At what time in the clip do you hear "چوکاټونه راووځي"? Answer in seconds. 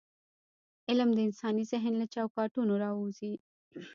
2.13-3.33